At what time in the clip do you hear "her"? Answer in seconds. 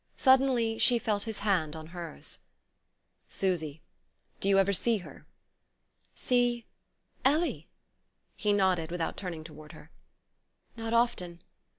4.97-5.27, 9.73-9.91